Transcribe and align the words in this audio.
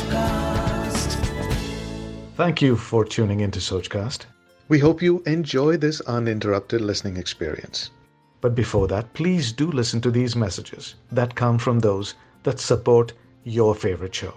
Sochcast. 0.00 1.14
Thank 2.36 2.62
you 2.62 2.76
for 2.76 3.04
tuning 3.04 3.40
into 3.40 3.60
Sochcast. 3.60 4.24
We 4.70 4.78
hope 4.78 5.02
you 5.02 5.22
enjoy 5.26 5.76
this 5.76 6.00
uninterrupted 6.02 6.80
listening 6.80 7.16
experience. 7.18 7.90
But 8.42 8.54
before 8.54 8.88
that, 8.88 9.12
please 9.12 9.52
do 9.52 9.70
listen 9.70 10.00
to 10.02 10.10
these 10.10 10.34
messages 10.34 10.94
that 11.12 11.34
come 11.34 11.58
from 11.58 11.80
those 11.80 12.14
that 12.44 12.60
support 12.60 13.12
your 13.44 13.74
favorite 13.74 14.14
show. 14.14 14.34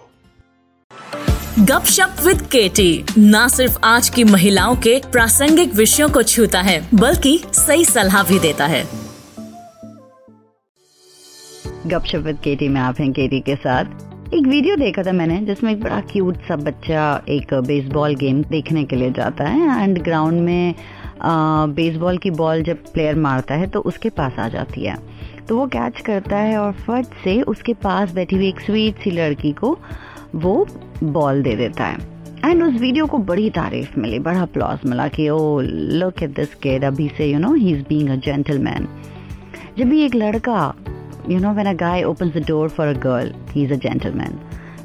Gupshup 1.60 2.22
with 2.26 2.42
KT 2.52 2.92
न 3.18 3.48
सिर्फ 3.48 3.80
आज 3.84 4.10
की 4.16 4.24
महिलाओं 4.24 4.76
के 4.86 5.00
प्रासंगिक 5.12 5.74
विषयों 5.76 6.10
को 6.10 6.24
छूता 6.24 6.62
है 6.62 6.80
बल्कि 6.94 7.38
सही 7.54 7.86
सलाह 7.86 8.24
भी 8.30 8.40
देता 8.40 8.68
है 8.74 8.84
गपशप 11.88 12.24
विद 12.28 12.38
केटी 12.44 12.68
में 12.68 12.80
आप 12.82 13.00
हैं 13.00 13.12
केटी 13.14 13.40
के 13.50 13.56
साथ 13.66 14.03
एक 14.35 14.47
वीडियो 14.47 14.77
देखा 14.77 15.03
था 15.03 15.13
मैंने, 15.13 15.37
जिसमें 15.39 15.71
एक 15.73 15.81
बड़ा 15.81 16.01
क्यूट 16.03 16.37
सा 16.43 16.55
बच्चा 16.59 17.03
एक 17.29 17.53
बेसबॉल 17.67 18.15
गेम 18.15 18.43
देखने 18.45 18.83
के 18.85 18.97
लिए 18.97 19.11
जाता 19.11 19.45
है 19.45 19.83
एंड 19.83 19.99
ग्राउंड 20.03 20.41
में 20.41 20.75
बेसबॉल 21.75 22.17
की 22.19 22.31
बॉल 22.31 22.63
जब 22.63 22.83
प्लेयर 22.93 23.17
मारता 23.17 23.55
है 23.55 23.67
तो 23.67 23.81
उसके 23.81 24.11
पास 24.11 24.39
आ 24.39 24.49
जाती 24.49 24.85
है। 24.85 24.97
तो 25.49 25.59
वो 25.59 25.67
कैच 25.67 26.01
करता 26.01 26.37
है 26.37 26.57
और 26.59 26.73
फट 26.81 27.15
से 27.25 27.41
उसके 27.45 27.75
पास 27.85 28.15
बैठी 28.15 28.37
हुई 28.37 28.49
एक 28.49 28.61
स्वीट 28.61 29.03
सी 29.03 29.11
लड़की 29.11 29.53
को 29.53 29.77
वो 30.35 30.67
बॉल 31.05 31.43
दे 31.43 31.55
देता 31.57 31.85
है। 31.85 31.99
एंड 32.45 32.63
उस 32.63 32.81
वीडियो 32.81 33.07
को 33.07 33.19
बड़ी 33.21 33.49
तारीफ़ 33.51 33.99
मिली, 34.01 34.19
बड़ा 34.19 34.41
अप्लॉस 34.43 34.87
मिला 34.87 35.09
कि 35.09 35.29
oh 35.29 35.61
look 35.63 36.23
at 36.23 36.35
this 36.37 36.55
kid 36.55 36.85
अभी 36.85 37.09
से 37.19 37.31
you 37.31 37.39
know 37.39 37.53
he 37.55 37.73
is 37.73 37.83
being 37.89 38.11
a 38.11 38.17
gentleman 38.17 38.89
जब 39.79 39.89
भी 39.89 40.03
एक 40.05 40.15
लड़का 40.15 40.75
you 41.29 41.39
know 41.41 41.53
when 41.55 41.67
a 41.67 41.73
guy 41.81 42.03
opens 42.03 42.35
the 42.35 42.45
door 42.49 42.69
for 42.69 42.87
a 42.87 42.99
girl 43.01 43.33
he 43.51 43.63
is 43.65 43.73
a 43.73 43.77
gentleman 43.77 44.39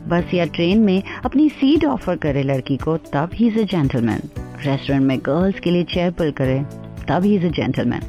bus 0.08 0.34
या 0.34 0.46
ट्रेन 0.46 0.80
में 0.80 1.02
अपनी 1.26 1.48
सीट 1.50 1.86
ऑफ़र 1.86 2.16
करे 2.18 2.44
लड़की 2.44 2.78
को, 2.78 2.98
तब 2.98 3.30
ही 3.34 3.48
इज़ 3.48 3.60
अ 3.60 3.64
जेंटलमैन 3.64 4.22
रेस्टोरेंट 4.66 5.06
में 5.06 5.18
गर्ल्स 5.20 5.60
के 5.60 5.72
लिए 5.72 5.84
चेयर 5.86 6.12
पुल 6.12 6.32
करे, 6.32 6.60
तब 7.10 7.24
ही 7.24 7.36
इज़ 7.36 7.46
अ 7.46 7.50
जेंटलमैन 7.52 8.02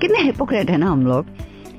कितने 0.00 0.22
हिपोक्रेट 0.22 0.70
है 0.70 0.76
ना 0.76 0.90
हम 0.90 1.06
लोग। 1.06 1.26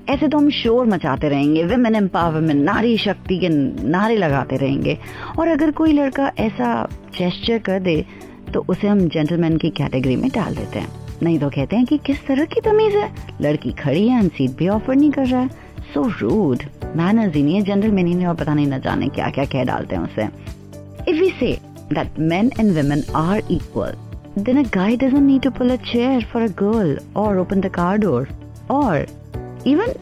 ऐसे 0.10 0.28
तो 0.28 0.38
हम 0.38 0.50
शोर 0.52 0.86
मचाते 0.86 1.30
रहेंगे 1.30 1.64
विमेन 1.64 1.96
एम्पावरमेंट 1.96 2.64
नारी 2.64 2.98
शक्ति 2.98 3.38
के 3.40 3.50
नारे 3.50 4.16
लगाते 4.18 4.58
रहेंगे। 4.58 4.98
और 5.40 5.48
अगर 5.48 5.72
कोई 5.72 5.94
लड़का 5.94 6.32
ऐसा 6.40 6.88
जेस्चर 7.18 7.58
कर 7.60 7.80
दे 7.80 8.04
तो 8.54 8.66
उसे 8.70 8.88
हम 8.88 9.08
जेंटलमैन 9.08 9.58
की 9.58 9.70
कैटेगरी 9.70 10.16
में 10.16 10.30
डाल 10.36 10.56
देते 10.56 10.80
हैं। 10.80 10.88
नहीं 11.24 11.40
तो 11.40 11.50
कहते 11.50 11.76
हैं 11.76 11.86
कि 11.86 11.98
किस 11.98 12.26
तरह 12.28 12.46
की 12.46 12.62
तमीज 12.62 12.96
है। 12.96 13.10
लड़की 13.42 13.72
खड़ी 13.80 14.08
है 14.08 14.28
सीट 14.28 14.52
भी 14.52 14.68
ऑफ़र 14.68 14.96
नहीं 14.96 15.12
कर 15.12 15.28
रहा 15.28 15.42
है। 15.42 15.50
सो 15.94 16.08
रूड 16.22 16.64
मैनर्स 16.96 17.36
ही 17.36 17.44
नहीं 17.44 17.56
है 17.56 17.62
जनरल 17.62 17.92
में 17.92 18.26
और 18.26 18.36
पता 18.36 18.54
नहीं 18.54 18.68
ना 18.68 18.78
जाने 18.78 19.08
क्या 19.16 19.30
क्या 19.30 19.46
कह 19.46 19.64
डालते 19.64 19.96
हैं 19.96 20.04
उसे। 20.04 20.24
If 21.12 21.20
we 21.20 21.30
say 21.40 21.58
that 21.94 22.20
men 22.32 22.52
and 22.62 22.78
women 22.78 23.08
are 23.20 23.40
equal, 23.56 23.96
then 24.48 24.58
a 24.58 24.68
guy 24.74 24.92
doesn't 25.04 25.28
need 25.28 25.44
to 25.44 25.52
pull 25.52 25.72
a 25.72 25.78
chair 25.92 26.20
for 26.34 26.42
a 26.44 26.52
girl 26.62 26.94
or 27.16 27.32
open 27.40 27.62
the 27.62 27.74
car 27.80 27.98
door. 27.98 28.28
Or 28.70 28.98
even, 29.66 29.94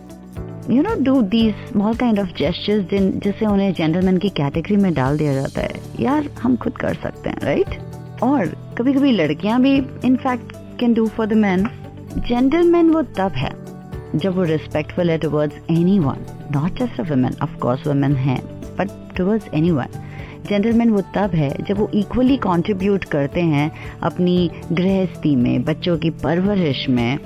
you 0.70 0.82
know, 0.86 0.96
do 1.02 1.12
these 1.34 1.60
small 1.68 1.94
kind 2.00 2.20
of 2.24 2.34
gestures 2.40 2.82
जिन 2.90 3.12
जिससे 3.24 3.46
उन्हें 3.46 3.72
gentleman 3.74 4.18
की 4.18 4.30
category 4.40 4.76
में 4.76 4.94
डाल 4.94 5.18
दिया 5.18 5.34
जाता 5.34 5.62
है। 5.62 5.80
यार, 6.00 6.30
हम 6.42 6.56
खुद 6.56 6.78
कर 6.78 6.94
सकते 7.04 7.30
हैं 7.30 7.40
राइट 7.44 8.22
और 8.24 8.46
कभी 8.78 8.94
कभी 8.94 9.12
लड़कियाँ 9.12 9.62
भी 9.62 9.76
in fact 10.08 10.52
can 10.80 10.94
do 10.94 11.08
for 11.08 11.28
the 11.28 11.34
man 11.44 11.68
gentleman 12.28 12.90
वो 12.90 13.02
तब 13.18 13.32
है। 13.38 13.52
जब 14.16 14.36
वो 14.36 14.44
रिस्पेक्टफुल 14.44 15.10
है 15.10 15.18
towards 15.18 15.56
anyone 16.00 16.26
not 16.52 16.80
just 16.80 17.00
a 17.00 17.04
women 17.10 17.36
of course 17.44 17.88
women 17.88 18.16
है 18.16 18.38
but 18.78 18.90
towards 19.18 19.54
any 19.54 19.72
one 19.72 20.04
gentleman 20.50 20.90
वो 20.90 21.02
तब 21.16 21.32
है 21.36 21.50
जब 21.68 21.78
वो 21.78 21.90
इक्वली 21.94 22.38
कंट्रीब्यूट 22.38 23.04
करते 23.04 23.42
हैं 23.42 23.72
अपनी 24.04 24.52
गृहस्थी 24.72 25.36
में, 25.36 25.64
बच्चों 25.64 25.98
की 25.98 26.10
परवरिश 26.10 26.86
में, 26.90 27.20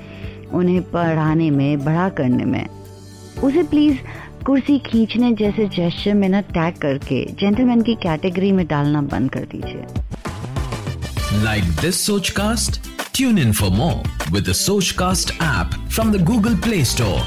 उन्हें 0.53 0.81
पढ़ाने 0.91 1.49
में, 1.51 1.85
बड़ा 1.85 2.07
करने 2.09 2.45
में। 2.45 2.65
उसे 3.43 3.63
प्लीज़ 3.63 3.97
कुर्सी 4.45 4.79
खींचने 4.79 5.31
जैसे 5.33 5.67
जेस्चर 5.67 6.13
में 6.13 6.27
ना 6.29 6.41
टैग 6.41 6.77
करके 6.77 7.23
जेंटलमैन 7.39 7.81
की 7.81 7.95
कैटेगरी 7.95 8.51
में 8.51 8.65
डालना 8.67 9.01
बंद 9.01 9.31
कर 9.31 9.45
दीजिए। 9.51 9.85
Like 11.43 11.69
this 11.83 12.01
Sochcast? 12.09 12.81
Tune 13.13 13.37
in 13.37 13.53
for 13.53 13.71
more. 13.71 14.20
With 14.33 14.45
the 14.45 14.53
Sochcast 14.53 15.31
app 15.41 15.73
from 15.93 16.11
the 16.11 16.19
Google 16.27 16.53
Play 16.65 16.83
Store. 16.89 17.21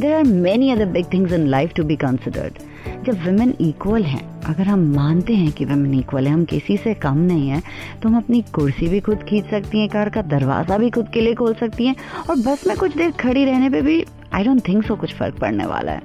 There 0.00 0.12
are 0.14 0.24
many 0.24 0.70
other 0.70 0.86
big 0.92 1.06
things 1.12 1.32
in 1.32 1.46
life 1.48 1.72
to 1.76 1.84
be 1.84 1.96
considered 1.96 2.58
जब 3.06 3.24
वुमेन 3.24 3.54
इक्वल 3.60 4.02
हैं, 4.02 4.22
अगर 4.42 4.68
हम 4.68 4.84
मानते 4.94 5.34
हैं 5.34 5.50
कि 5.52 5.64
वुमेन 5.64 5.94
इक्वल 5.98 6.26
है, 6.26 6.32
हम 6.32 6.44
किसी 6.44 6.76
से 6.76 6.94
कम 7.04 7.18
नहीं 7.30 7.48
है 7.48 7.62
तो 8.02 8.08
हम 8.08 8.16
अपनी 8.16 8.42
कुर्सी 8.54 8.88
भी 8.88 9.00
खुद 9.00 9.22
खींच 9.28 9.50
सकती 9.50 9.80
हैं, 9.80 9.88
कार 9.88 10.10
का 10.10 10.22
दरवाज़ा 10.34 10.78
भी 10.78 10.90
खुद 10.90 11.08
के 11.14 11.20
लिए 11.20 11.34
खोल 11.34 11.54
सकती 11.60 11.86
हैं, 11.86 11.96
और 12.30 12.36
बस 12.46 12.66
में 12.66 12.76
कुछ 12.76 12.96
देर 12.96 13.10
खड़ी 13.20 13.44
रहने 13.44 13.70
पे 13.70 13.80
भी 13.82 14.04
आई 14.34 14.44
डोंट 14.44 14.66
थिंक 14.68 14.84
सो 14.86 14.96
कुछ 14.96 15.14
फ़र्क 15.14 15.38
पड़ने 15.40 15.66
वाला 15.66 15.92
है 15.92 16.02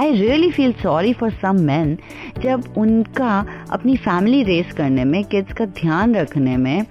I 0.00 0.12
really 0.16 0.50
feel 0.50 0.72
sorry 0.82 1.12
for 1.20 1.30
some 1.42 1.60
man 1.66 1.96
जब 2.42 2.74
उनका 2.78 3.38
अपनी 3.72 3.96
फैमिली 4.08 4.42
रेस 4.52 4.72
करने 4.76 5.04
में 5.04 5.22
किड्स 5.24 5.52
का 5.58 5.64
ध्यान 5.80 6.14
रखने 6.14 6.56
में 6.56 6.86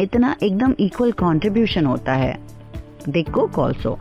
इतना 0.00 0.34
एकदम 0.42 0.74
इक्वल 0.80 1.12
कंट्रीब्यूशन 1.12 1.86
होता 1.86 2.12
है। 2.14 2.36
दे 3.08 3.22
कुक 3.22 3.58
ऑल्सो 3.58 3.98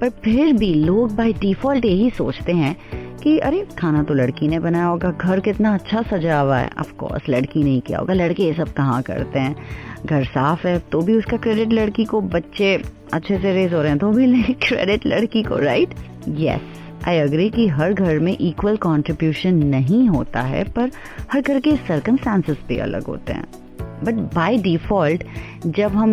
पर 0.00 0.10
फिर 0.24 0.52
भी 0.52 0.72
लोग 0.74 1.14
बाय 1.16 1.32
डिफ़ॉल्ट 1.32 1.84
यही 1.84 2.10
सोचते 2.10 2.52
हैं 2.52 2.76
कि 3.16 3.38
अरे, 3.38 3.64
खाना 3.78 4.02
तो 4.02 4.14
लड़की 4.14 4.48
ने 4.48 4.58
बनाया 4.58 4.84
होगा, 4.84 5.10
घर 5.10 5.40
कितना 5.40 5.74
अच्छा 5.74 6.02
सजा 6.02 6.40
हुआ 6.40 6.58
है। 6.58 6.70
ऑफ़ 6.80 6.92
कोर्स 6.92 7.28
लड़की 7.28 7.62
नहीं 7.62 7.80
किया 7.80 7.98
होगा, 7.98 8.14
लड़के 8.14 8.42
ये 8.42 8.52
सब 8.54 8.72
कहाँ 8.72 9.02
करते 9.02 9.38
हैं? 9.38 9.56
घर 10.06 10.24
साफ़ 10.24 10.66
है 10.66 10.78
तो 10.92 11.00
भी 11.00 11.16
उसका 11.16 11.36
क्रेडिट 11.36 11.72
लड़की 11.72 12.04
को 12.04 12.20
बच्चे 12.20 12.74
अच्छे 13.12 13.38
से 13.38 13.52
रेज 13.54 13.72
हो 13.74 13.80
रहे 13.80 13.90
हैं 13.90 13.98
तो 13.98 14.10
भी 14.10 14.54
क्रेडिट 14.54 15.06
लड़की 15.06 15.42
को 15.42 15.56
राइट 15.56 15.94
यस 16.28 16.60
आई 17.08 17.18
अग्री 17.18 17.48
कि 17.50 17.66
हर 17.68 17.92
घर 17.92 18.18
में 18.18 18.36
इक्वल 18.38 18.76
कंट्रीब्यूशन 18.76 19.54
नहीं 19.66 20.08
होता 20.08 20.40
है, 20.40 20.64
पर 20.64 20.90
हर 21.32 21.40
घर 21.40 21.60
के 21.60 21.76
सर्कमस्टांसेस 21.76 22.58
भी 22.68 22.78
अलग 22.78 23.04
होते 23.04 23.32
हैं। 23.32 23.44
बट 24.04 24.14
बाय 24.34 24.56
डिफ़ॉल्ट 24.58 25.24
जब 25.66 25.92
हम 25.92 26.12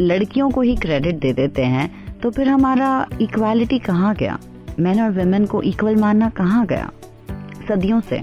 लड़कियों 0.00 0.50
को 0.50 0.60
ही 0.60 0.76
क्रेडिट 0.76 1.20
दे 1.20 1.32
देते 1.32 1.64
हैं 1.64 1.90
तो 2.20 2.30
फिर 2.30 2.48
हमारा 2.48 3.06
इक्वालिटी 3.20 3.78
कहाँ 3.78 4.14
गया? 4.14 4.38
मैन 4.80 5.00
और 5.00 5.10
वेमेन 5.10 5.46
को 5.46 5.62
इक्वल 5.62 5.96
मानना 5.96 6.28
कहाँ 6.30 6.66
गया? 6.66 6.90
सदियों 7.68 8.00
से 8.00 8.20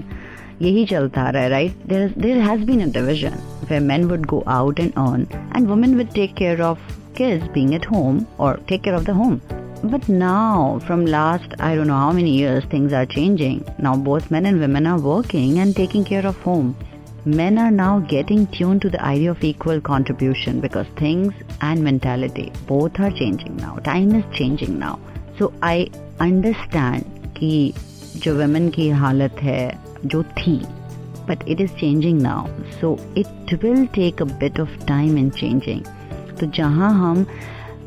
यही 0.62 0.84
चलता 0.84 1.22
आ 1.22 1.30
रहा 1.30 1.42
है 1.42 1.48
right 1.48 1.86
there 2.18 2.38
has 2.38 2.64
been 2.64 2.82
a 2.82 2.92
division 2.92 3.38
way 3.70 3.78
man 3.80 4.04
would 4.04 4.26
go 4.26 4.42
out 4.48 4.80
and 4.80 4.92
on 4.98 5.26
and 5.56 5.66
women 5.68 5.96
would 5.96 6.12
take 6.14 6.34
care 6.34 6.60
of 6.62 6.92
kids 7.16 7.42
being 7.54 7.74
at 7.74 7.86
home 7.86 8.20
और 8.40 8.62
take 8.68 8.82
care 8.82 8.96
of 8.96 9.04
the 9.04 9.10
home 9.10 9.40
but 9.84 10.08
now 10.10 10.78
from 10.78 11.06
last 11.06 11.60
I 11.60 11.76
don't 11.76 11.86
know 11.86 11.94
how 11.94 12.12
many 12.12 12.30
years 12.30 12.72
things 12.72 12.92
are 12.92 13.04
changing 13.04 13.60
now 13.80 13.96
both 14.04 14.32
man 14.32 14.46
and 14.46 14.60
women 14.60 14.86
are 14.86 14.98
working 14.98 15.58
and 15.58 15.74
taking 15.74 16.04
care 16.04 16.26
of 16.26 16.44
home 16.46 16.74
Men 17.26 17.56
are 17.56 17.70
now 17.70 18.00
getting 18.00 18.46
tuned 18.48 18.82
to 18.82 18.90
the 18.90 19.02
idea 19.02 19.30
of 19.30 19.42
equal 19.42 19.80
contribution 19.80 20.60
because 20.60 20.86
things 20.96 21.32
and 21.62 21.82
mentality 21.82 22.52
both 22.66 23.00
are 23.00 23.10
changing 23.10 23.56
now. 23.56 23.76
Time 23.76 24.14
is 24.14 24.24
changing 24.36 24.78
now. 24.78 24.98
So 25.38 25.54
I 25.62 25.90
understand 26.20 27.04
कि 27.38 27.72
जो 28.24 28.34
women 28.38 28.70
की 28.74 28.88
हालत 28.90 29.40
है 29.42 29.80
जो 30.06 30.22
थी 30.22 30.58
but 31.26 31.48
it 31.48 31.60
is 31.60 31.72
changing 31.80 32.18
now. 32.18 32.50
So 32.80 32.98
it 33.16 33.62
will 33.62 33.86
take 33.86 34.20
a 34.20 34.26
bit 34.26 34.58
of 34.58 34.76
time 34.86 35.16
in 35.16 35.30
changing. 35.40 35.82
तो 36.40 36.46
जहाँ 36.58 36.92
हम 37.00 37.26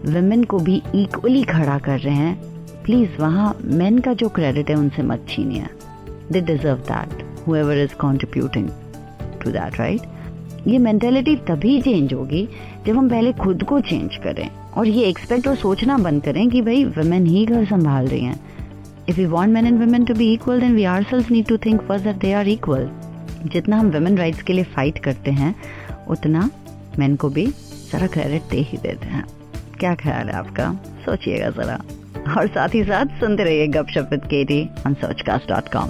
वुमेन 0.05 0.43
को 0.43 0.59
भी 0.59 0.81
इक्वली 0.95 1.43
खड़ा 1.43 1.77
कर 1.85 1.99
रहे 1.99 2.15
हैं 2.15 2.35
प्लीज़ 2.83 3.21
वहाँ 3.21 3.55
मेन 3.63 3.99
का 3.99 4.13
जो 4.13 4.29
क्रेडिट 4.29 4.69
है 4.69 4.75
उनसे 4.75 5.03
मत 5.03 5.25
छीनिए 5.29 5.67
they 6.31 6.41
deserve 6.41 6.77
that 6.91 7.23
whoever 7.47 7.83
is 7.83 7.95
contributing 8.01 8.69
to 9.47 9.51
that 9.51 9.79
right 9.79 10.67
ये 10.67 10.77
मेंटेलिटी 10.77 11.35
तभी 11.47 11.81
चेंज 11.81 12.13
होगी 12.13 12.47
जब 12.87 12.97
हम 12.97 13.09
पहले 13.09 13.31
खुद 13.33 13.63
को 13.63 13.79
चेंज 13.79 14.15
करें। 14.15 14.49
और 14.49 14.87
ये 14.87 15.03
एक्सपेक्ट 15.03 15.47
और 15.47 15.55
सोचना 15.55 15.97
बंद 15.97 16.23
करें 16.23 16.49
कि 16.49 16.61
भाई 16.61 16.83
वुमेन 16.85 17.25
ही 17.25 17.45
घर 17.45 17.65
संभाल 17.65 18.07
रही 18.07 18.23
हैं। 18.23 18.39
If 19.09 19.19
you 19.19 19.29
want 19.29 19.49
men 19.49 19.67
and 19.67 19.79
women 19.79 20.05
to 20.05 20.13
be 20.13 20.31
equal 20.33 20.61
then 20.61 20.75
we 20.75 20.83
are 20.83 21.03
self 21.03 21.31
need 21.31 21.47
to 21.47 21.57
think 21.57 21.81
first 21.81 22.05
that 22.05 22.15
they 22.15 22.31
are 22.33 22.47
equal 22.47 22.89
जितना 23.45 23.79
हम 23.79 23.89
वुमेन 23.91 24.17
राइट्स 24.17 24.41
के 24.41 24.53
लिए 24.53 24.63
फाइट 24.63 24.97
करते 24.97 25.31
हैं, 25.31 25.53
उतना 26.09 26.49
मेन 26.99 27.15
को 27.15 27.29
भी 27.29 27.45
जरा 27.91 28.07
क्रेडिट 28.07 28.49
दे 28.51 28.57
ही 28.61 28.77
देते 28.77 29.07
हैं। 29.07 29.25
क्या 29.79 29.95
ख्याल 29.95 30.29
है 30.29 30.35
आपका? 30.35 30.71
सोचिएगा 31.05 31.49
जरा। 31.49 31.79
और 32.37 32.47
साथ 32.47 32.75
ही 32.75 32.83
साथ 32.83 33.19
सुनते 33.19 33.43
रहिए 33.43 33.67
गपशप 33.67 34.09
with 34.11 34.25
KT 34.25 34.61
on 34.87 34.93
Searchcast 34.93 35.49
dot 35.49 35.71
com 35.73 35.89